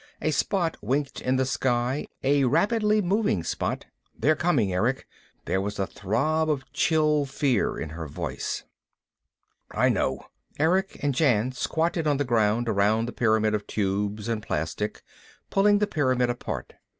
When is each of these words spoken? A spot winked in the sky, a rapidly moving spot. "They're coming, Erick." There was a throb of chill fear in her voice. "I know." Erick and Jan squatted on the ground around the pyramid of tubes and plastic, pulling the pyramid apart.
A 0.19 0.31
spot 0.31 0.77
winked 0.81 1.21
in 1.21 1.35
the 1.35 1.45
sky, 1.45 2.07
a 2.23 2.45
rapidly 2.45 3.03
moving 3.03 3.43
spot. 3.43 3.85
"They're 4.17 4.35
coming, 4.35 4.73
Erick." 4.73 5.05
There 5.45 5.61
was 5.61 5.77
a 5.77 5.85
throb 5.85 6.49
of 6.49 6.63
chill 6.73 7.27
fear 7.27 7.77
in 7.77 7.89
her 7.89 8.07
voice. 8.07 8.63
"I 9.69 9.89
know." 9.89 10.25
Erick 10.57 10.97
and 11.03 11.13
Jan 11.13 11.51
squatted 11.51 12.07
on 12.07 12.17
the 12.17 12.23
ground 12.25 12.67
around 12.67 13.07
the 13.07 13.11
pyramid 13.13 13.53
of 13.53 13.67
tubes 13.67 14.27
and 14.27 14.41
plastic, 14.41 15.03
pulling 15.51 15.77
the 15.77 15.85
pyramid 15.85 16.31
apart. 16.31 16.73